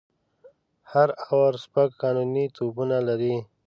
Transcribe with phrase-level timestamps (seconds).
[0.91, 3.35] هر آور شپږ قانوني توپونه لري.